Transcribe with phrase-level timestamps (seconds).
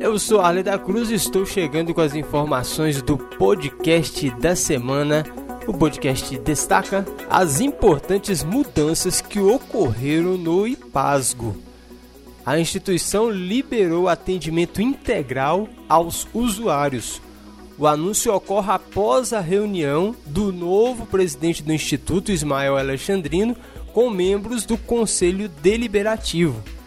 [0.00, 5.26] Eu sou Arley da Cruz e estou chegando com as informações do podcast da semana.
[5.66, 11.56] O podcast destaca as importantes mudanças que ocorreram no IPASGO.
[12.46, 17.20] A instituição liberou atendimento integral aos usuários.
[17.76, 23.56] O anúncio ocorre após a reunião do novo presidente do Instituto, Ismael Alexandrino,
[23.92, 26.77] com membros do Conselho Deliberativo.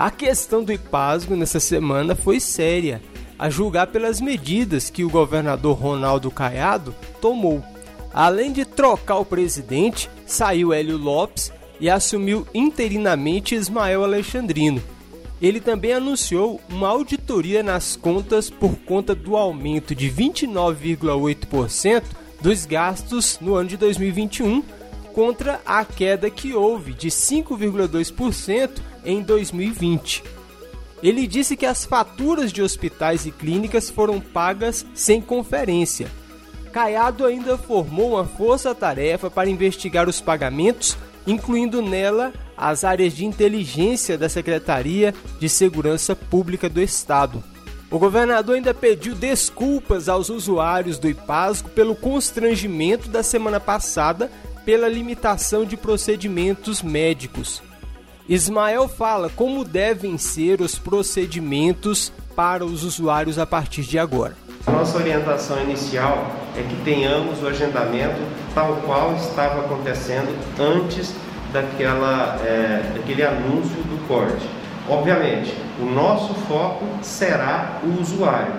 [0.00, 3.02] A questão do IPASGO nessa semana foi séria,
[3.38, 7.62] a julgar pelas medidas que o governador Ronaldo Caiado tomou.
[8.10, 14.82] Além de trocar o presidente, saiu Hélio Lopes e assumiu interinamente Ismael Alexandrino.
[15.38, 22.04] Ele também anunciou uma auditoria nas contas por conta do aumento de 29,8%
[22.40, 24.62] dos gastos no ano de 2021
[25.12, 28.70] contra a queda que houve de 5,2%
[29.04, 30.22] em 2020.
[31.02, 36.08] Ele disse que as faturas de hospitais e clínicas foram pagas sem conferência.
[36.72, 44.18] Caiado ainda formou uma força-tarefa para investigar os pagamentos, incluindo nela as áreas de inteligência
[44.18, 47.42] da Secretaria de Segurança Pública do Estado.
[47.90, 54.30] O governador ainda pediu desculpas aos usuários do IPASGO pelo constrangimento da semana passada
[54.64, 57.60] pela limitação de procedimentos médicos.
[58.28, 64.36] Ismael fala como devem ser os procedimentos para os usuários a partir de agora.
[64.66, 68.20] Nossa orientação inicial é que tenhamos o agendamento
[68.54, 71.14] tal qual estava acontecendo antes
[71.52, 74.46] daquela, é, daquele anúncio do corte.
[74.88, 78.54] Obviamente, o nosso foco será o usuário,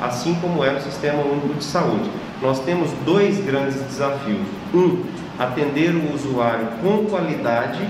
[0.00, 2.10] assim como é o Sistema Único de Saúde.
[2.42, 4.46] Nós temos dois grandes desafios.
[4.74, 5.02] Um,
[5.38, 7.80] atender o usuário com qualidade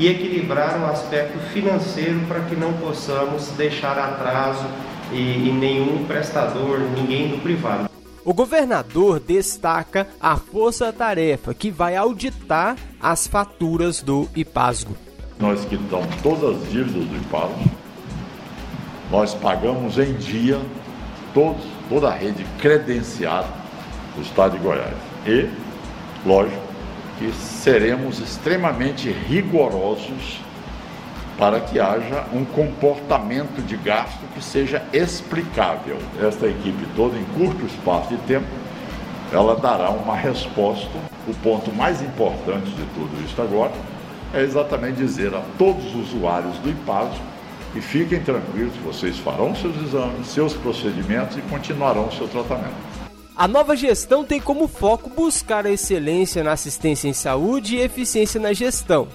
[0.00, 4.64] e equilibrar o aspecto financeiro para que não possamos deixar atraso
[5.12, 7.90] e, e nenhum prestador, ninguém do privado.
[8.24, 14.96] O governador destaca a força-tarefa que vai auditar as faturas do IPASGO.
[15.38, 17.70] Nós quitamos todas as dívidas do IPASGO,
[19.10, 20.58] nós pagamos em dia
[21.34, 23.48] todos, toda a rede credenciada
[24.16, 24.96] do Estado de Goiás.
[25.26, 25.46] E,
[26.24, 26.69] lógico,
[27.20, 30.40] que seremos extremamente rigorosos
[31.36, 35.98] para que haja um comportamento de gasto que seja explicável.
[36.18, 38.46] Esta equipe toda, em curto espaço de tempo,
[39.30, 40.98] ela dará uma resposta.
[41.28, 43.72] O ponto mais importante de tudo isso agora
[44.32, 47.20] é exatamente dizer a todos os usuários do IPASO
[47.74, 52.99] que fiquem tranquilos, vocês farão seus exames, seus procedimentos e continuarão seu tratamento.
[53.40, 58.38] A nova gestão tem como foco buscar a excelência na assistência em saúde e eficiência
[58.38, 59.08] na gestão.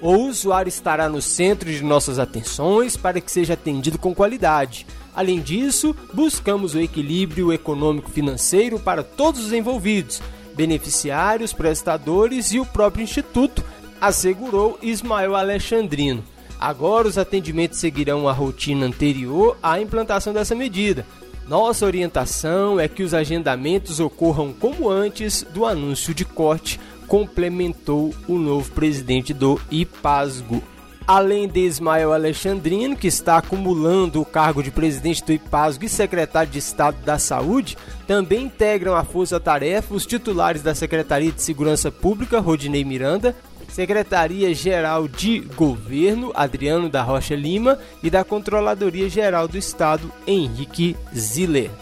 [0.00, 4.86] O usuário estará no centro de nossas atenções para que seja atendido com qualidade.
[5.12, 10.22] Além disso, buscamos o equilíbrio econômico-financeiro para todos os envolvidos,
[10.54, 13.64] beneficiários, prestadores e o próprio Instituto,
[14.00, 16.22] assegurou Ismael Alexandrino.
[16.60, 21.04] Agora os atendimentos seguirão a rotina anterior à implantação dessa medida,
[21.48, 28.38] nossa orientação é que os agendamentos ocorram como antes do anúncio de corte, complementou o
[28.38, 30.62] novo presidente do IPASGO.
[31.06, 36.50] Além de Ismael Alexandrino, que está acumulando o cargo de presidente do IPASGO e secretário
[36.50, 37.76] de Estado da Saúde,
[38.06, 43.36] também integram a força-tarefa os titulares da Secretaria de Segurança Pública, Rodinei Miranda,
[43.74, 51.72] Secretaria-Geral de Governo, Adriano da Rocha Lima, e da Controladoria Geral do Estado, Henrique Ziller.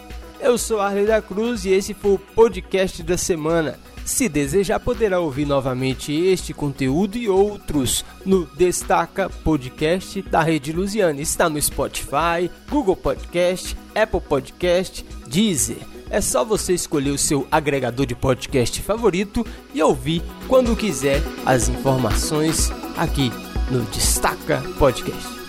[0.41, 3.77] Eu sou Arley da Cruz e esse foi o podcast da semana.
[4.03, 11.21] Se desejar, poderá ouvir novamente este conteúdo e outros no Destaca Podcast da Rede Lusiana.
[11.21, 18.05] Está no Spotify, Google Podcast, Apple Podcast, Deezer é só você escolher o seu agregador
[18.05, 23.31] de podcast favorito e ouvir quando quiser as informações aqui
[23.71, 25.42] no Destaca Podcast.